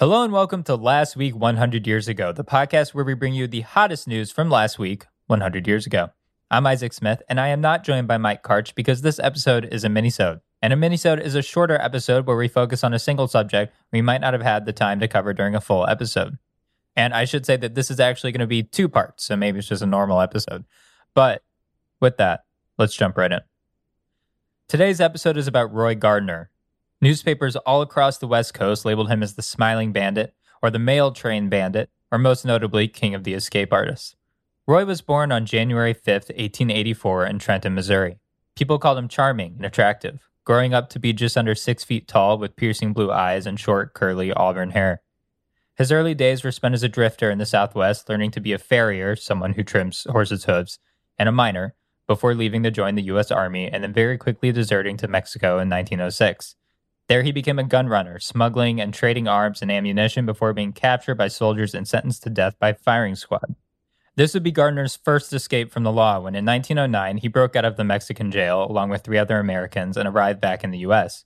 [0.00, 3.46] Hello and welcome to Last Week 100 Years Ago, the podcast where we bring you
[3.46, 6.08] the hottest news from last week 100 years ago.
[6.50, 9.84] I'm Isaac Smith, and I am not joined by Mike Karch because this episode is
[9.84, 10.40] a minisode.
[10.62, 14.00] And a minisode is a shorter episode where we focus on a single subject we
[14.00, 16.38] might not have had the time to cover during a full episode.
[16.96, 19.58] And I should say that this is actually going to be two parts, so maybe
[19.58, 20.64] it's just a normal episode.
[21.14, 21.44] But
[22.00, 22.44] with that,
[22.78, 23.40] let's jump right in.
[24.66, 26.48] Today's episode is about Roy Gardner,
[27.02, 31.12] Newspapers all across the West Coast labeled him as the Smiling Bandit, or the Mail
[31.12, 34.16] Train Bandit, or most notably, King of the Escape Artists.
[34.66, 38.18] Roy was born on January 5, 1884, in Trenton, Missouri.
[38.54, 42.36] People called him charming and attractive, growing up to be just under six feet tall
[42.36, 45.00] with piercing blue eyes and short, curly auburn hair.
[45.78, 48.58] His early days were spent as a drifter in the Southwest, learning to be a
[48.58, 50.78] farrier, someone who trims horses' hooves,
[51.18, 51.74] and a miner,
[52.06, 53.30] before leaving to join the U.S.
[53.30, 56.56] Army and then very quickly deserting to Mexico in 1906.
[57.10, 61.16] There he became a gun runner, smuggling and trading arms and ammunition before being captured
[61.16, 63.56] by soldiers and sentenced to death by firing squad.
[64.14, 67.64] This would be Gardner's first escape from the law when in 1909 he broke out
[67.64, 71.24] of the Mexican jail along with three other Americans and arrived back in the US.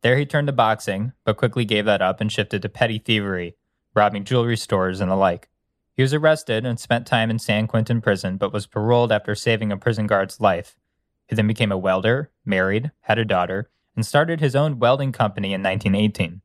[0.00, 3.56] There he turned to boxing, but quickly gave that up and shifted to petty thievery,
[3.94, 5.50] robbing jewelry stores and the like.
[5.92, 9.70] He was arrested and spent time in San Quentin prison, but was paroled after saving
[9.70, 10.76] a prison guard's life.
[11.28, 15.48] He then became a welder, married, had a daughter, and started his own welding company
[15.48, 16.42] in 1918.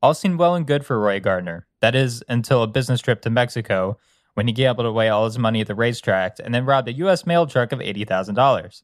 [0.00, 1.66] All seemed well and good for Roy Gardner.
[1.80, 3.98] That is, until a business trip to Mexico
[4.34, 7.26] when he gambled away all his money at the racetrack and then robbed a U.S.
[7.26, 8.82] mail truck of $80,000.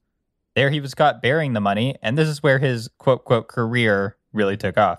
[0.54, 4.16] There he was caught burying the money, and this is where his quote, quote, career
[4.32, 4.98] really took off.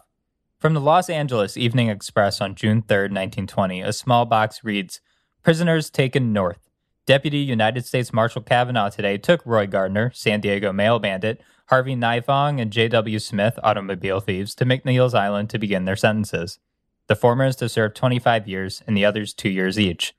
[0.58, 5.02] From the Los Angeles Evening Express on June 3, 1920, a small box reads
[5.44, 6.70] Prisoners taken north.
[7.06, 12.60] Deputy United States Marshal Kavanaugh today took Roy Gardner, San Diego mail bandit, Harvey Nifong,
[12.60, 13.20] and J.W.
[13.20, 16.60] Smith, automobile thieves, to McNeil's Island to begin their sentences.
[17.08, 20.16] The former is to serve 25 years and the others two years each.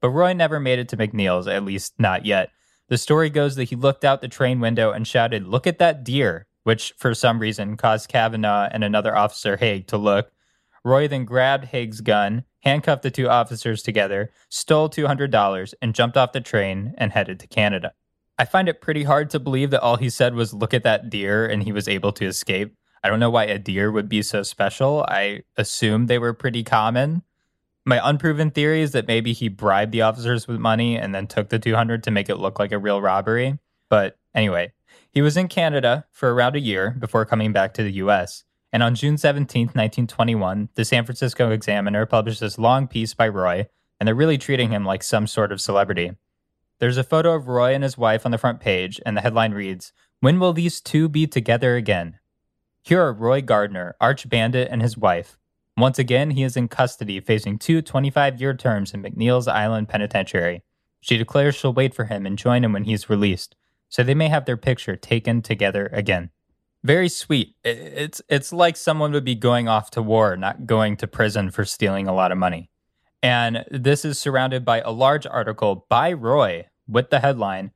[0.00, 2.50] But Roy never made it to McNeil's, at least not yet.
[2.88, 6.04] The story goes that he looked out the train window and shouted, Look at that
[6.04, 10.32] deer, which for some reason caused Kavanaugh and another officer, Haig, to look.
[10.84, 16.32] Roy then grabbed Haig's gun handcuffed the two officers together, stole $200, and jumped off
[16.32, 17.92] the train and headed to Canada.
[18.38, 21.10] I find it pretty hard to believe that all he said was, look at that
[21.10, 22.74] deer, and he was able to escape.
[23.04, 25.04] I don't know why a deer would be so special.
[25.08, 27.22] I assume they were pretty common.
[27.84, 31.48] My unproven theory is that maybe he bribed the officers with money and then took
[31.48, 33.58] the 200 to make it look like a real robbery.
[33.88, 34.72] But anyway,
[35.10, 38.44] he was in Canada for around a year before coming back to the US.
[38.72, 43.66] And on June 17, 1921, the San Francisco Examiner published this long piece by Roy,
[44.00, 46.12] and they're really treating him like some sort of celebrity.
[46.82, 49.52] There's a photo of Roy and his wife on the front page, and the headline
[49.52, 52.18] reads When will these two be together again?
[52.82, 55.38] Here are Roy Gardner, arch bandit, and his wife.
[55.76, 60.64] Once again, he is in custody, facing two 25 year terms in McNeil's Island Penitentiary.
[61.00, 63.54] She declares she'll wait for him and join him when he's released,
[63.88, 66.30] so they may have their picture taken together again
[66.84, 67.54] very sweet.
[67.62, 71.64] It's it's like someone would be going off to war, not going to prison for
[71.64, 72.70] stealing a lot of money.
[73.22, 77.72] And this is surrounded by a large article by Roy with the headline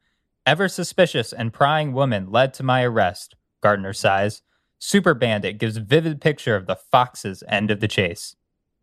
[0.47, 4.43] Ever suspicious and prying woman led to my arrest, Gardner sighs.
[4.79, 8.37] Super Bandit gives vivid picture of the fox's end of the chase.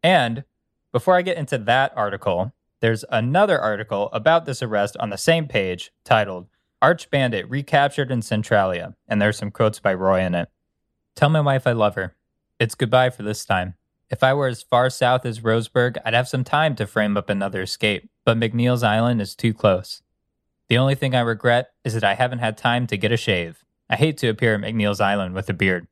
[0.03, 0.43] And
[0.91, 5.47] before I get into that article, there's another article about this arrest on the same
[5.47, 6.47] page titled
[6.81, 10.49] Arch Bandit recaptured in Centralia, and there's some quotes by Roy in it.
[11.15, 12.13] Tell my wife I love her.
[12.59, 13.75] It's goodbye for this time.
[14.09, 17.29] If I were as far south as Roseburg, I'd have some time to frame up
[17.29, 20.01] another escape, but McNeil's Island is too close.
[20.69, 23.63] The only thing I regret is that I haven't had time to get a shave.
[23.89, 25.87] I hate to appear at McNeil's Island with a beard.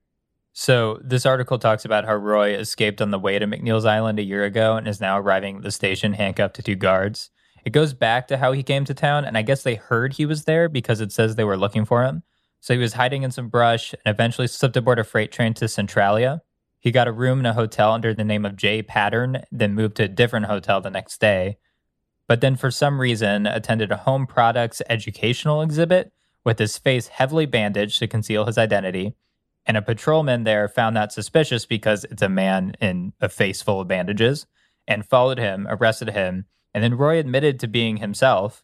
[0.53, 4.23] So, this article talks about how Roy escaped on the way to McNeil's Island a
[4.23, 7.29] year ago and is now arriving at the station handcuffed to two guards.
[7.63, 10.25] It goes back to how he came to town, and I guess they heard he
[10.25, 12.23] was there because it says they were looking for him.
[12.59, 15.67] So he was hiding in some brush and eventually slipped aboard a freight train to
[15.67, 16.41] Centralia.
[16.79, 19.97] He got a room in a hotel under the name of J Pattern, then moved
[19.97, 21.57] to a different hotel the next day.
[22.31, 26.13] But then, for some reason, attended a home products educational exhibit
[26.45, 29.15] with his face heavily bandaged to conceal his identity.
[29.65, 33.81] And a patrolman there found that suspicious because it's a man in a face full
[33.81, 34.47] of bandages
[34.87, 38.63] and followed him, arrested him, and then Roy admitted to being himself.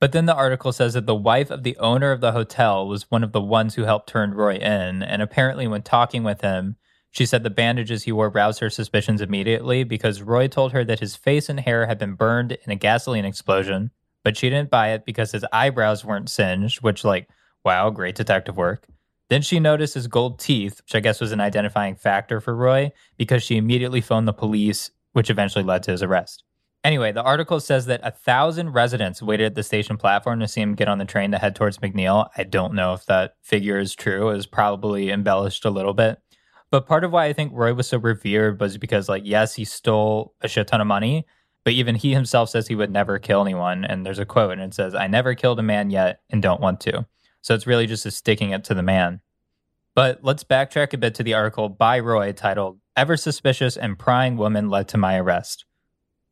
[0.00, 3.08] But then the article says that the wife of the owner of the hotel was
[3.12, 5.04] one of the ones who helped turn Roy in.
[5.04, 6.74] And apparently, when talking with him,
[7.18, 11.00] she said the bandages he wore roused her suspicions immediately because Roy told her that
[11.00, 13.90] his face and hair had been burned in a gasoline explosion,
[14.22, 17.28] but she didn't buy it because his eyebrows weren't singed, which, like,
[17.64, 18.86] wow, great detective work.
[19.30, 22.92] Then she noticed his gold teeth, which I guess was an identifying factor for Roy,
[23.16, 26.44] because she immediately phoned the police, which eventually led to his arrest.
[26.84, 30.60] Anyway, the article says that a thousand residents waited at the station platform to see
[30.60, 32.28] him get on the train to head towards McNeil.
[32.36, 34.30] I don't know if that figure is true.
[34.30, 36.20] It was probably embellished a little bit.
[36.70, 39.64] But part of why I think Roy was so revered was because, like, yes, he
[39.64, 41.26] stole a shit ton of money,
[41.64, 43.84] but even he himself says he would never kill anyone.
[43.84, 46.60] And there's a quote, and it says, I never killed a man yet and don't
[46.60, 47.06] want to.
[47.40, 49.20] So it's really just a sticking it to the man.
[49.94, 54.36] But let's backtrack a bit to the article by Roy titled, Ever Suspicious and Prying
[54.36, 55.64] Woman Led to My Arrest.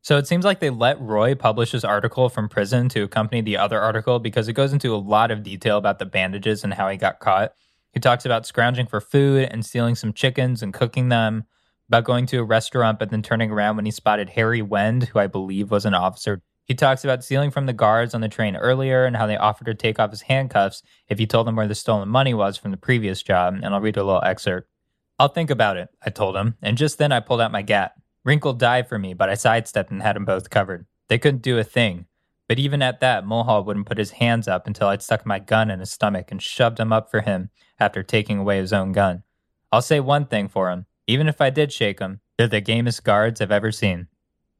[0.03, 3.57] So it seems like they let Roy publish his article from prison to accompany the
[3.57, 6.87] other article because it goes into a lot of detail about the bandages and how
[6.87, 7.53] he got caught.
[7.97, 11.45] He talks about scrounging for food and stealing some chickens and cooking them,
[11.87, 15.17] about going to a restaurant but then turning around when he spotted Harry Wend, who
[15.17, 16.43] I believe was an officer.
[16.63, 19.65] He talks about stealing from the guards on the train earlier and how they offered
[19.65, 22.69] to take off his handcuffs if he told them where the stolen money was from
[22.69, 23.55] the previous job.
[23.55, 24.69] And I'll read a little excerpt.
[25.17, 27.93] I'll think about it, I told him, and just then I pulled out my gat.
[28.27, 30.85] Rinkel died for me, but I sidestepped and had them both covered.
[31.07, 32.05] They couldn't do a thing.
[32.47, 35.69] But even at that, Mulhall wouldn't put his hands up until I'd stuck my gun
[35.69, 37.49] in his stomach and shoved him up for him
[37.79, 39.23] after taking away his own gun.
[39.71, 40.85] I'll say one thing for him.
[41.07, 44.07] Even if I did shake him, they're the gamest guards I've ever seen.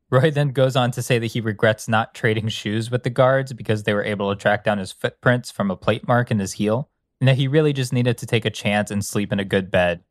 [0.10, 3.52] Roy then goes on to say that he regrets not trading shoes with the guards
[3.52, 6.54] because they were able to track down his footprints from a plate mark in his
[6.54, 9.46] heel, and that he really just needed to take a chance and sleep in a
[9.46, 10.04] good bed.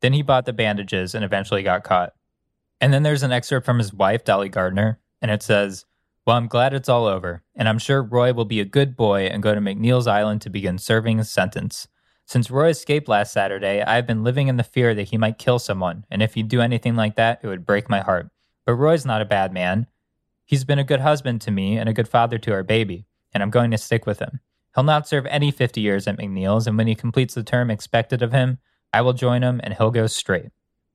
[0.00, 2.12] Then he bought the bandages and eventually got caught.
[2.80, 5.84] And then there's an excerpt from his wife, Dolly Gardner, and it says,
[6.26, 9.22] Well, I'm glad it's all over, and I'm sure Roy will be a good boy
[9.22, 11.88] and go to McNeil's Island to begin serving his sentence.
[12.26, 15.58] Since Roy escaped last Saturday, I've been living in the fear that he might kill
[15.58, 18.28] someone, and if he'd do anything like that, it would break my heart.
[18.66, 19.86] But Roy's not a bad man.
[20.44, 23.42] He's been a good husband to me and a good father to our baby, and
[23.42, 24.40] I'm going to stick with him.
[24.74, 28.22] He'll not serve any 50 years at McNeil's, and when he completes the term expected
[28.22, 28.58] of him,
[28.92, 30.50] I will join him and he'll go straight.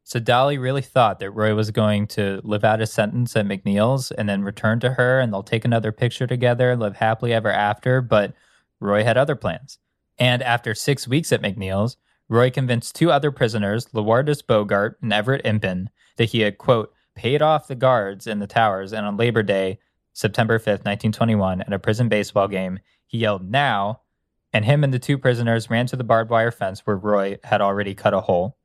[0.07, 4.11] So Dolly really thought that Roy was going to live out his sentence at McNeil's
[4.11, 8.01] and then return to her and they'll take another picture together, live happily ever after.
[8.01, 8.35] But
[8.79, 9.79] Roy had other plans.
[10.19, 11.97] And after six weeks at McNeil's,
[12.29, 17.41] Roy convinced two other prisoners, Lourdes Bogart and Everett Impin, that he had, quote, paid
[17.41, 18.93] off the guards in the towers.
[18.93, 19.79] And on Labor Day,
[20.13, 24.01] September 5th, 1921, at a prison baseball game, he yelled, now.
[24.53, 27.59] And him and the two prisoners ran to the barbed wire fence where Roy had
[27.59, 28.57] already cut a hole.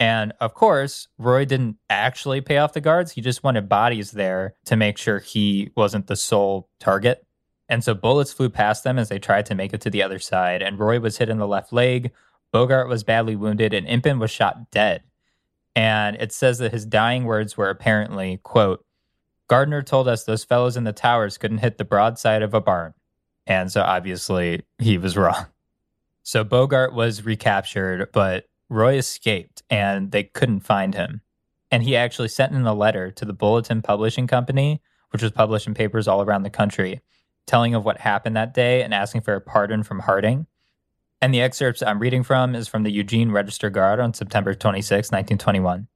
[0.00, 3.12] And of course, Roy didn't actually pay off the guards.
[3.12, 7.24] He just wanted bodies there to make sure he wasn't the sole target.
[7.68, 10.18] And so bullets flew past them as they tried to make it to the other
[10.18, 10.62] side.
[10.62, 12.12] And Roy was hit in the left leg.
[12.52, 15.02] Bogart was badly wounded, and Impin was shot dead.
[15.74, 18.84] And it says that his dying words were apparently, quote,
[19.48, 22.94] Gardner told us those fellows in the towers couldn't hit the broadside of a barn.
[23.46, 25.46] And so obviously he was wrong.
[26.22, 31.20] So Bogart was recaptured, but Roy escaped and they couldn't find him.
[31.70, 34.80] And he actually sent in a letter to the Bulletin Publishing Company,
[35.10, 37.00] which was published in papers all around the country,
[37.46, 40.46] telling of what happened that day and asking for a pardon from Harding.
[41.20, 45.10] And the excerpts I'm reading from is from the Eugene Register Guard on September 26,
[45.10, 45.88] 1921.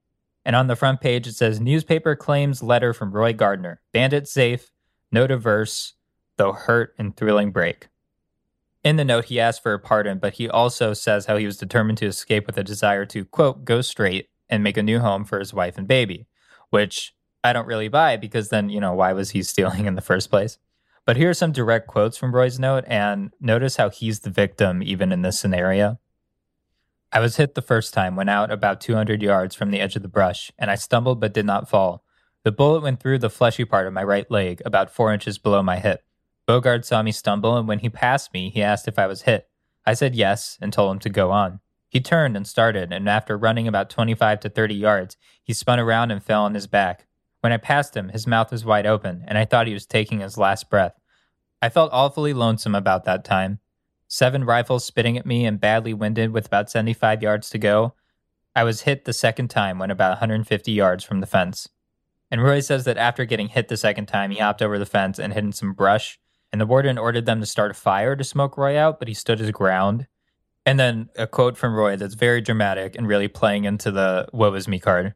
[0.45, 3.81] And on the front page, it says Newspaper claims letter from Roy Gardner.
[3.93, 4.71] Bandit safe,
[5.13, 5.95] note of verse,
[6.39, 7.89] though hurt and thrilling break.
[8.85, 11.57] In the note, he asked for a pardon, but he also says how he was
[11.57, 15.25] determined to escape with a desire to, quote, go straight and make a new home
[15.25, 16.27] for his wife and baby,
[16.71, 20.01] which I don't really buy because then, you know, why was he stealing in the
[20.01, 20.59] first place?
[21.05, 24.83] But here are some direct quotes from Roy's note, and notice how he's the victim
[24.83, 25.99] even in this scenario.
[27.11, 30.03] I was hit the first time, went out about 200 yards from the edge of
[30.03, 32.05] the brush, and I stumbled but did not fall.
[32.45, 35.63] The bullet went through the fleshy part of my right leg, about four inches below
[35.63, 36.05] my hip.
[36.49, 39.51] Bogart saw me stumble, and when he passed me, he asked if I was hit.
[39.85, 41.61] I said yes and told him to go on.
[41.91, 46.11] He turned and started, and after running about 25 to 30 yards, he spun around
[46.11, 47.07] and fell on his back.
[47.43, 50.21] When I passed him, his mouth was wide open, and I thought he was taking
[50.21, 50.99] his last breath.
[51.61, 53.59] I felt awfully lonesome about that time.
[54.07, 57.93] Seven rifles spitting at me and badly winded with about 75 yards to go.
[58.57, 61.69] I was hit the second time when about 150 yards from the fence.
[62.31, 65.19] And Roy says that after getting hit the second time, he hopped over the fence
[65.19, 66.19] and hid in some brush,
[66.53, 69.15] and the warden ordered them to start a fire to smoke Roy out, but he
[69.15, 70.07] stood his ground.
[70.65, 74.53] And then a quote from Roy that's very dramatic and really playing into the woe
[74.55, 75.15] is me card.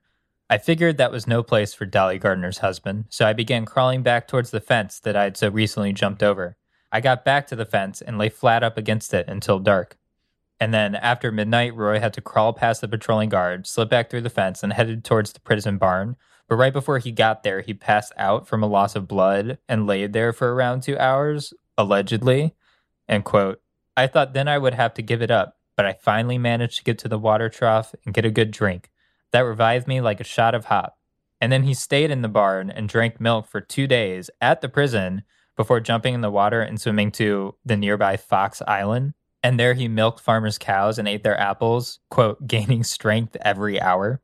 [0.48, 4.28] I figured that was no place for Dolly Gardner's husband, so I began crawling back
[4.28, 6.56] towards the fence that I had so recently jumped over.
[6.90, 9.96] I got back to the fence and lay flat up against it until dark.
[10.60, 14.20] And then, after midnight, Roy had to crawl past the patrolling guard, slip back through
[14.20, 16.16] the fence, and headed towards the prison barn.
[16.52, 19.86] But right before he got there, he passed out from a loss of blood and
[19.86, 22.54] laid there for around two hours, allegedly.
[23.08, 23.62] And quote,
[23.96, 25.56] I thought then I would have to give it up.
[25.78, 28.90] but I finally managed to get to the water trough and get a good drink.
[29.30, 30.98] That revived me like a shot of hop.
[31.40, 34.68] And then he stayed in the barn and drank milk for two days at the
[34.68, 35.22] prison
[35.56, 39.14] before jumping in the water and swimming to the nearby Fox Island.
[39.42, 44.20] And there he milked farmers' cows and ate their apples, quote, gaining strength every hour.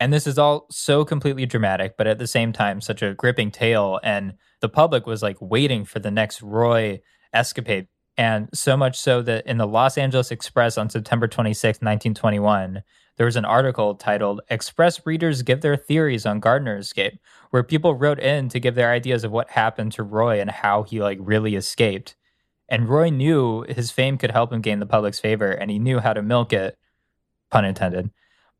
[0.00, 3.50] And this is all so completely dramatic, but at the same time, such a gripping
[3.50, 4.00] tale.
[4.02, 7.00] And the public was like waiting for the next Roy
[7.32, 7.86] escapade.
[8.16, 12.82] And so much so that in the Los Angeles Express on September 26, 1921,
[13.16, 17.18] there was an article titled Express Readers Give Their Theories on Gardner Escape,
[17.50, 20.82] where people wrote in to give their ideas of what happened to Roy and how
[20.82, 22.16] he like really escaped.
[22.68, 26.00] And Roy knew his fame could help him gain the public's favor, and he knew
[26.00, 26.78] how to milk it,
[27.50, 28.10] pun intended.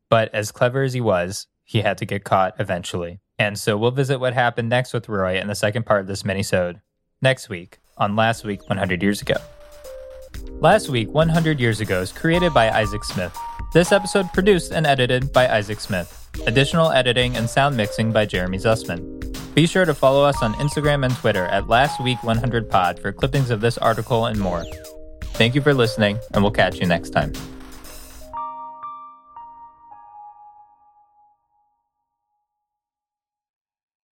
[0.09, 3.19] But as clever as he was, he had to get caught eventually.
[3.37, 6.23] And so we'll visit what happened next with Roy in the second part of this
[6.23, 6.79] mini-sode
[7.21, 9.35] next week on Last Week 100 Years Ago.
[10.59, 13.35] Last Week 100 Years Ago is created by Isaac Smith.
[13.73, 16.29] This episode produced and edited by Isaac Smith.
[16.45, 19.21] Additional editing and sound mixing by Jeremy Zussman.
[19.53, 23.11] Be sure to follow us on Instagram and Twitter at Last Week 100 Pod for
[23.11, 24.65] clippings of this article and more.
[25.35, 27.33] Thank you for listening, and we'll catch you next time.